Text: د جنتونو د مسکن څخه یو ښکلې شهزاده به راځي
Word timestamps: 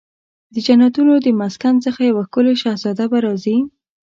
د 0.53 0.55
جنتونو 0.65 1.13
د 1.25 1.27
مسکن 1.41 1.75
څخه 1.85 2.01
یو 2.09 2.17
ښکلې 2.27 2.53
شهزاده 2.61 3.05
به 3.11 3.17
راځي 3.25 3.57